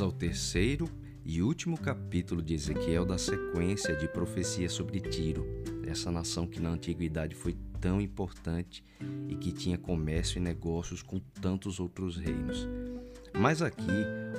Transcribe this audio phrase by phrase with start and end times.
[0.00, 0.86] Ao terceiro
[1.24, 5.46] e último capítulo de Ezequiel da sequência de profecias sobre Tiro,
[5.86, 8.84] essa nação que na antiguidade foi tão importante
[9.26, 12.68] e que tinha comércio e negócios com tantos outros reinos.
[13.32, 13.86] Mas aqui,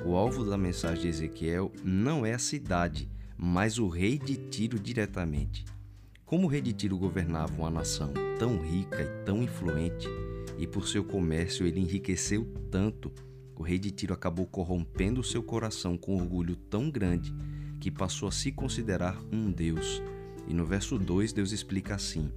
[0.05, 4.79] o alvo da mensagem de Ezequiel não é a cidade, mas o rei de Tiro
[4.79, 5.65] diretamente.
[6.23, 10.07] Como o rei de Tiro governava uma nação tão rica e tão influente,
[10.57, 13.11] e por seu comércio ele enriqueceu tanto,
[13.57, 17.33] o rei de Tiro acabou corrompendo seu coração com orgulho tão grande
[17.79, 20.01] que passou a se considerar um Deus.
[20.47, 22.31] E no verso 2, Deus explica assim: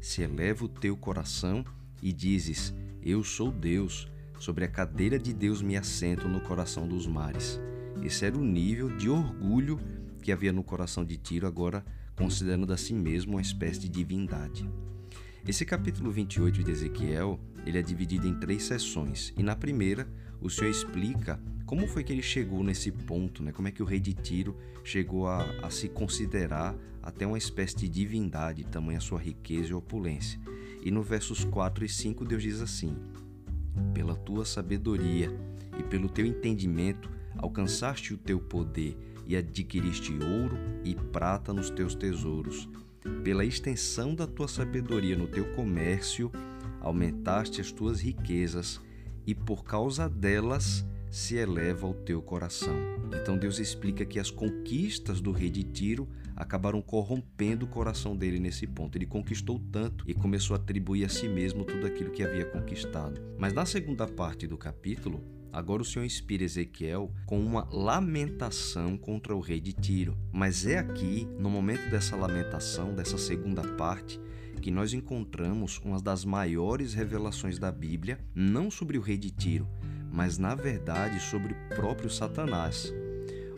[0.00, 1.64] Se eleva o teu coração
[2.02, 7.06] e dizes: Eu sou Deus, sobre a cadeira de Deus me assento no coração dos
[7.06, 7.58] mares.
[8.02, 9.80] Esse era o nível de orgulho
[10.22, 11.84] que havia no coração de Tiro, agora
[12.14, 14.68] considerando a si mesmo uma espécie de divindade.
[15.46, 20.08] Esse capítulo 28 de Ezequiel, ele é dividido em três sessões, e na primeira,
[20.40, 23.50] o Senhor explica como foi que ele chegou nesse ponto, né?
[23.50, 27.76] como é que o rei de Tiro chegou a, a se considerar até uma espécie
[27.76, 30.40] de divindade, tamanha sua riqueza e opulência.
[30.82, 32.96] E no versos 4 e 5 Deus diz assim:
[33.92, 35.28] Pela tua sabedoria
[35.78, 41.94] e pelo teu entendimento alcançaste o teu poder e adquiriste ouro e prata nos teus
[41.94, 42.68] tesouros.
[43.24, 46.30] Pela extensão da tua sabedoria no teu comércio,
[46.80, 48.80] aumentaste as tuas riquezas
[49.26, 52.76] e por causa delas se eleva o teu coração.
[53.22, 58.38] Então Deus explica que as conquistas do rei de Tiro acabaram corrompendo o coração dele
[58.38, 58.98] nesse ponto.
[58.98, 63.20] Ele conquistou tanto e começou a atribuir a si mesmo tudo aquilo que havia conquistado.
[63.38, 69.34] Mas na segunda parte do capítulo, agora o Senhor inspira Ezequiel com uma lamentação contra
[69.34, 70.14] o rei de Tiro.
[70.30, 74.20] Mas é aqui, no momento dessa lamentação, dessa segunda parte,
[74.60, 79.68] que nós encontramos uma das maiores revelações da Bíblia, não sobre o rei de Tiro,
[80.10, 82.92] mas na verdade sobre o próprio Satanás.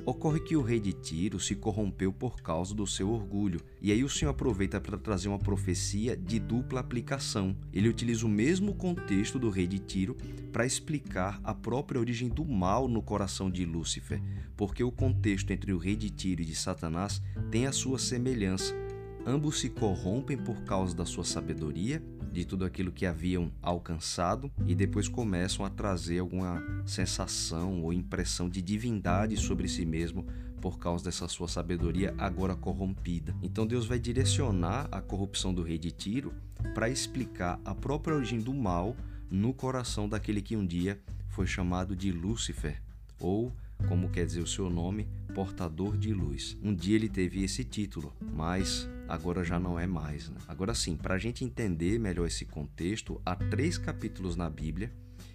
[0.09, 4.03] Ocorre que o rei de Tiro se corrompeu por causa do seu orgulho, e aí
[4.03, 7.54] o Senhor aproveita para trazer uma profecia de dupla aplicação.
[7.75, 10.16] Ele utiliza o mesmo contexto do rei de Tiro
[10.50, 14.22] para explicar a própria origem do mal no coração de Lúcifer,
[14.56, 17.20] porque o contexto entre o rei de Tiro e de Satanás
[17.50, 18.88] tem a sua semelhança
[19.28, 22.03] Ambos se corrompem por causa da sua sabedoria,
[22.33, 28.49] de tudo aquilo que haviam alcançado, e depois começam a trazer alguma sensação ou impressão
[28.49, 30.25] de divindade sobre si mesmo
[30.62, 33.37] por causa dessa sua sabedoria agora corrompida.
[33.43, 36.33] Então Deus vai direcionar a corrupção do rei de Tiro
[36.75, 38.97] para explicar a própria origem do mal
[39.31, 42.81] no coração daquele que um dia foi chamado de Lúcifer,
[43.21, 43.53] ou,
[43.87, 46.56] como quer dizer o seu nome, portador de luz.
[46.62, 50.28] Um dia ele teve esse título, mas agora já não é mais.
[50.28, 50.39] Né?
[50.49, 54.93] Agora sim, para a gente entender melhor esse contexto, há três capítulos na Bíblia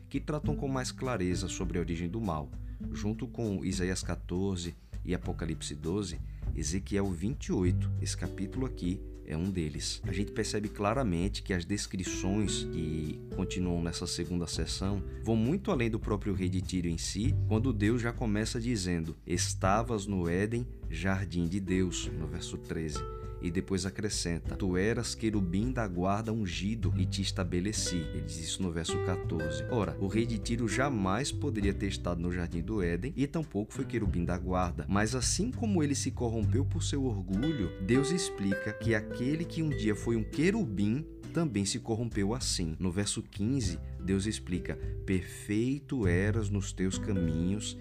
[0.10, 2.50] que tratam com mais clareza sobre a origem do mal.
[2.92, 4.76] Junto com Isaías 14
[5.06, 6.20] e Apocalipse 12,
[6.56, 10.02] Ezequiel 28, esse capítulo aqui, é um deles.
[10.06, 15.90] A gente percebe claramente que as descrições que continuam nessa segunda sessão vão muito além
[15.90, 20.66] do próprio rei de Tiro em si, quando Deus já começa dizendo: Estavas no Éden,
[20.90, 26.94] jardim de Deus, no verso 13 e depois acrescenta: Tu eras querubim da guarda ungido
[26.98, 27.98] e te estabeleci.
[27.98, 29.66] Ele diz isso no verso 14.
[29.70, 33.74] Ora, o rei de Tiro jamais poderia ter estado no jardim do Éden e tampouco
[33.74, 34.86] foi querubim da guarda.
[34.88, 39.70] Mas assim como ele se corrompeu por seu orgulho, Deus explica que aquele que um
[39.70, 42.76] dia foi um querubim também se corrompeu assim.
[42.80, 47.78] No verso 15, Deus explica: Perfeito eras nos teus caminhos,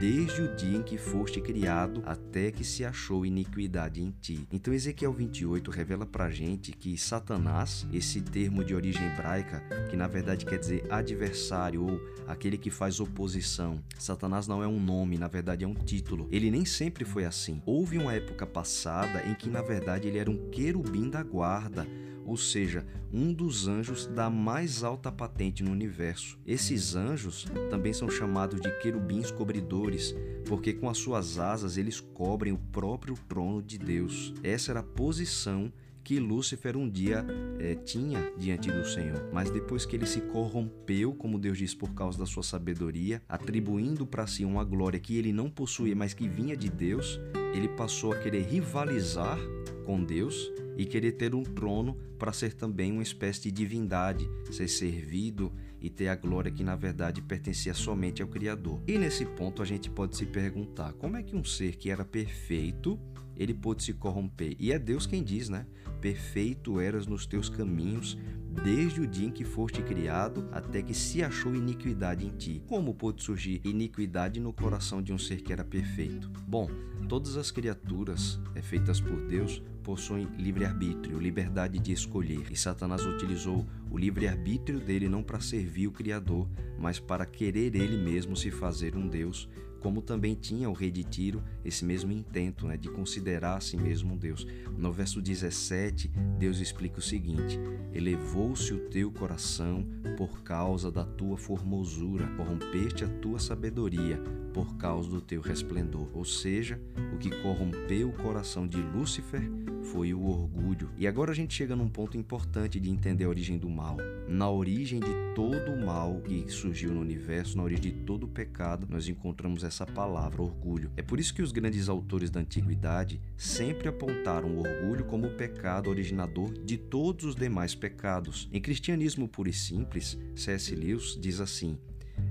[0.00, 4.46] desde o dia em que foste criado até que se achou iniquidade em ti.
[4.50, 10.08] Então Ezequiel 28 revela pra gente que Satanás, esse termo de origem hebraica, que na
[10.08, 13.80] verdade quer dizer adversário ou aquele que faz oposição.
[13.98, 16.26] Satanás não é um nome, na verdade é um título.
[16.30, 17.62] Ele nem sempre foi assim.
[17.64, 21.86] Houve uma época passada em que na verdade ele era um querubim da guarda,
[22.26, 26.38] ou seja, um dos anjos da mais alta patente no universo.
[26.44, 30.14] Esses anjos também são chamados de querubins cobridores,
[30.44, 34.34] porque com as suas asas eles cobrem o próprio trono de Deus.
[34.42, 35.72] Essa era a posição
[36.02, 37.26] que Lúcifer um dia
[37.58, 39.28] é, tinha diante do Senhor.
[39.32, 44.06] Mas depois que ele se corrompeu, como Deus diz, por causa da sua sabedoria, atribuindo
[44.06, 47.20] para si uma glória que ele não possuía, mas que vinha de Deus,
[47.52, 49.36] ele passou a querer rivalizar
[49.84, 54.68] com Deus e querer ter um trono para ser também uma espécie de divindade, ser
[54.68, 58.80] servido e ter a glória que na verdade pertencia somente ao Criador.
[58.86, 62.04] E nesse ponto a gente pode se perguntar: como é que um ser que era
[62.04, 62.98] perfeito
[63.36, 64.56] ele pôde se corromper.
[64.58, 65.66] E é Deus quem diz, né?
[66.00, 68.18] Perfeito eras nos teus caminhos,
[68.62, 72.62] desde o dia em que foste criado até que se achou iniquidade em ti.
[72.66, 76.30] Como pôde surgir iniquidade no coração de um ser que era perfeito?
[76.46, 76.68] Bom,
[77.08, 82.50] todas as criaturas é, feitas por Deus possuem livre-arbítrio, liberdade de escolher.
[82.50, 86.48] E Satanás utilizou o livre-arbítrio dele não para servir o Criador,
[86.78, 89.48] mas para querer ele mesmo se fazer um Deus
[89.86, 93.76] como também tinha o rei de Tiro esse mesmo intento né, de considerar a si
[93.76, 94.44] mesmo um Deus.
[94.76, 96.08] No verso 17,
[96.40, 97.56] Deus explica o seguinte:
[97.92, 99.86] Elevou-se o teu coração
[100.16, 104.20] por causa da tua formosura, corrompeste a tua sabedoria
[104.52, 106.08] por causa do teu resplendor.
[106.12, 106.80] Ou seja,
[107.14, 109.48] o que corrompeu o coração de Lúcifer
[109.92, 110.90] foi o orgulho.
[110.96, 113.96] E agora a gente chega num ponto importante de entender a origem do mal.
[114.28, 118.28] Na origem de todo o mal que surgiu no universo, na origem de todo o
[118.28, 120.90] pecado, nós encontramos essa palavra, orgulho.
[120.96, 125.36] É por isso que os grandes autores da antiguidade sempre apontaram o orgulho como o
[125.36, 128.48] pecado originador de todos os demais pecados.
[128.52, 130.74] Em Cristianismo Puro e Simples, C.S.
[130.74, 131.78] Lewis diz assim: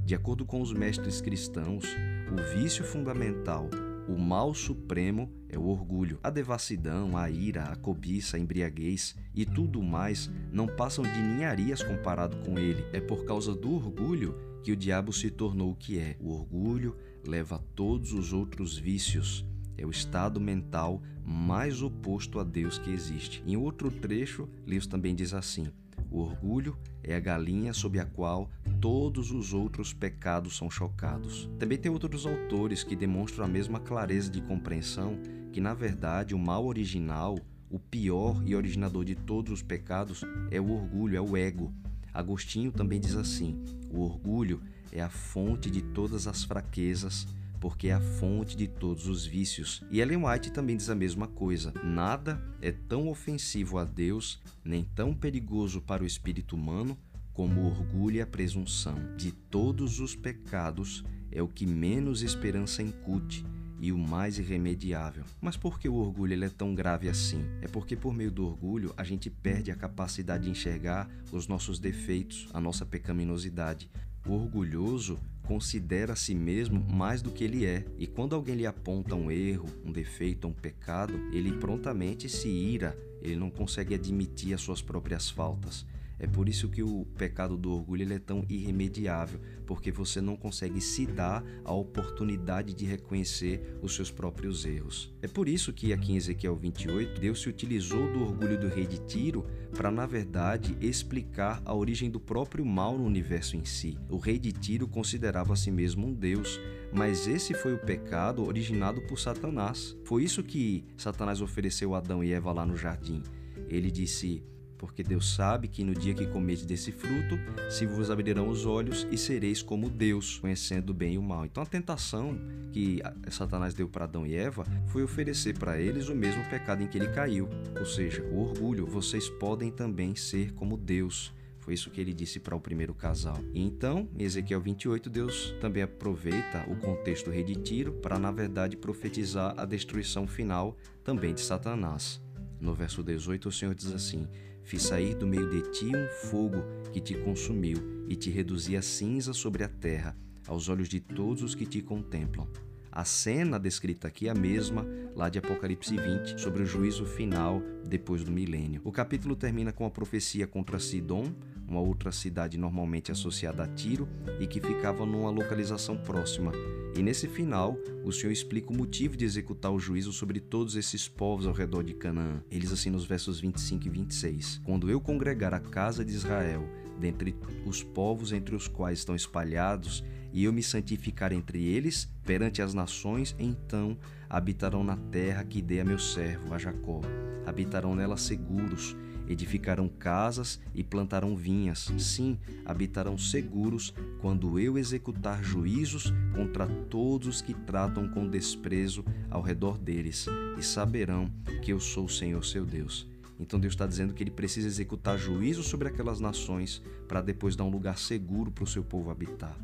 [0.05, 1.85] de acordo com os mestres cristãos,
[2.31, 3.69] o vício fundamental,
[4.07, 6.19] o mal supremo é o orgulho.
[6.21, 11.81] A devassidão, a ira, a cobiça, a embriaguez e tudo mais não passam de ninharias
[11.81, 12.85] comparado com ele.
[12.91, 16.17] É por causa do orgulho que o diabo se tornou o que é.
[16.19, 19.45] O orgulho leva a todos os outros vícios.
[19.77, 23.43] É o estado mental mais oposto a Deus que existe.
[23.45, 25.67] Em outro trecho, Lewis também diz assim:
[26.11, 28.49] o orgulho é a galinha sob a qual
[28.85, 31.49] todos os outros pecados são chocados.
[31.57, 35.17] Também tem outros autores que demonstram a mesma clareza de compreensão
[35.51, 37.35] que, na verdade, o mal original,
[37.67, 41.73] o pior e originador de todos os pecados, é o orgulho, é o ego.
[42.13, 43.59] Agostinho também diz assim:
[43.89, 44.61] o orgulho
[44.91, 47.27] é a fonte de todas as fraquezas,
[47.59, 49.83] porque é a fonte de todos os vícios.
[49.89, 54.83] E Ellen White também diz a mesma coisa: nada é tão ofensivo a Deus, nem
[54.83, 56.95] tão perigoso para o espírito humano,
[57.35, 58.95] como orgulho e a presunção.
[59.17, 63.45] De todos os pecados, é o que menos esperança incute
[63.77, 65.25] e o mais irremediável.
[65.41, 67.43] Mas por que o orgulho ele é tão grave assim?
[67.61, 71.77] É porque por meio do orgulho a gente perde a capacidade de enxergar os nossos
[71.77, 73.91] defeitos, a nossa pecaminosidade.
[74.25, 78.65] O orgulhoso considera a si mesmo mais do que ele é, e quando alguém lhe
[78.65, 84.53] aponta um erro, um defeito, um pecado, ele prontamente se ira, ele não consegue admitir
[84.53, 85.85] as suas próprias faltas.
[86.17, 90.35] É por isso que o pecado do orgulho ele é tão irremediável, porque você não
[90.35, 95.13] consegue se dar a oportunidade de reconhecer os seus próprios erros.
[95.21, 98.87] É por isso que aqui em Ezequiel 28, Deus se utilizou do orgulho do rei
[98.87, 99.45] de Tiro
[99.75, 103.97] para, na verdade, explicar a origem do próprio mal no universo em si.
[104.09, 106.59] O rei de Tiro considerava a si mesmo um deus,
[106.93, 109.97] mas esse foi o pecado originado por Satanás.
[110.05, 113.21] Foi isso que Satanás ofereceu a Adão e Eva lá no jardim.
[113.67, 114.43] Ele disse:
[114.77, 117.37] porque Deus sabe que no dia que comedes desse fruto,
[117.69, 121.45] se vos abrirão os olhos e sereis como Deus, conhecendo o bem e o mal.
[121.45, 122.37] Então a tentação
[122.71, 126.87] que Satanás deu para Adão e Eva foi oferecer para eles o mesmo pecado em
[126.87, 128.85] que ele caiu, ou seja, o orgulho.
[128.85, 131.33] Vocês podem também ser como Deus.
[131.59, 133.39] Foi isso que ele disse para o primeiro casal.
[133.51, 138.31] E então, em Ezequiel 28, Deus também aproveita o contexto rei de Tiro para, na
[138.31, 142.21] verdade, profetizar a destruição final também de Satanás.
[142.59, 144.27] No verso 18, o Senhor diz assim:
[144.65, 147.77] Fiz sair do meio de ti um fogo que te consumiu
[148.09, 150.17] e te reduzi a cinza sobre a terra,
[150.47, 152.47] aos olhos de todos os que te contemplam.
[152.95, 157.61] A cena descrita aqui é a mesma lá de Apocalipse 20, sobre o juízo final
[157.85, 158.79] depois do milênio.
[158.85, 161.25] O capítulo termina com a profecia contra Sidom,
[161.67, 164.07] uma outra cidade normalmente associada a Tiro
[164.39, 166.53] e que ficava numa localização próxima.
[166.95, 171.05] E nesse final, o Senhor explica o motivo de executar o juízo sobre todos esses
[171.05, 172.41] povos ao redor de Canaã.
[172.49, 174.61] Eles assim nos versos 25 e 26.
[174.63, 176.65] Quando eu congregar a casa de Israel,
[176.97, 177.35] dentre
[177.65, 180.01] os povos entre os quais estão espalhados,
[180.35, 183.97] e eu me santificar entre eles perante as nações, então
[184.29, 186.99] habitarão na terra que dei a meu servo, a Jacó.
[187.45, 191.91] Habitarão nela seguros edificarão casas e plantarão vinhas.
[191.97, 199.77] Sim, habitarão seguros quando eu executar juízos contra todos que tratam com desprezo ao redor
[199.77, 200.27] deles,
[200.59, 201.31] e saberão
[201.63, 203.07] que eu sou o Senhor seu Deus.
[203.39, 207.63] Então Deus está dizendo que ele precisa executar juízo sobre aquelas nações para depois dar
[207.63, 209.57] um lugar seguro para o seu povo habitar.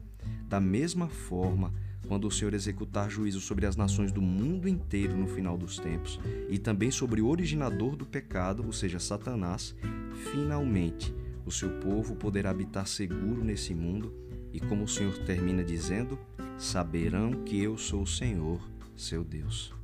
[0.51, 1.73] Da mesma forma,
[2.09, 6.19] quando o Senhor executar juízo sobre as nações do mundo inteiro no final dos tempos
[6.49, 9.73] e também sobre o originador do pecado, ou seja, Satanás,
[10.29, 11.15] finalmente
[11.45, 14.13] o seu povo poderá habitar seguro nesse mundo
[14.51, 16.19] e, como o Senhor termina dizendo,
[16.57, 18.59] saberão que eu sou o Senhor,
[18.93, 19.80] seu Deus.